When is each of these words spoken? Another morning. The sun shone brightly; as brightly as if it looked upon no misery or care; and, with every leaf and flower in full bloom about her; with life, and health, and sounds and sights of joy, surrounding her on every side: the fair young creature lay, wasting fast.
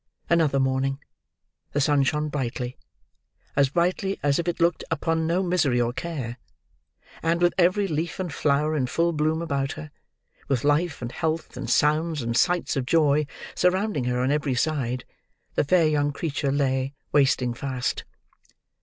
Another 0.31 0.59
morning. 0.59 0.97
The 1.73 1.79
sun 1.79 2.01
shone 2.01 2.29
brightly; 2.29 2.75
as 3.55 3.69
brightly 3.69 4.19
as 4.23 4.39
if 4.39 4.47
it 4.47 4.59
looked 4.59 4.83
upon 4.89 5.27
no 5.27 5.43
misery 5.43 5.79
or 5.79 5.93
care; 5.93 6.39
and, 7.21 7.39
with 7.39 7.53
every 7.55 7.87
leaf 7.87 8.19
and 8.19 8.33
flower 8.33 8.75
in 8.75 8.87
full 8.87 9.13
bloom 9.13 9.43
about 9.43 9.73
her; 9.73 9.91
with 10.47 10.63
life, 10.63 11.03
and 11.03 11.11
health, 11.11 11.55
and 11.55 11.69
sounds 11.69 12.23
and 12.23 12.35
sights 12.35 12.75
of 12.75 12.87
joy, 12.87 13.27
surrounding 13.53 14.05
her 14.05 14.21
on 14.21 14.31
every 14.31 14.55
side: 14.55 15.05
the 15.53 15.63
fair 15.63 15.87
young 15.87 16.11
creature 16.11 16.51
lay, 16.51 16.95
wasting 17.11 17.53
fast. 17.53 18.03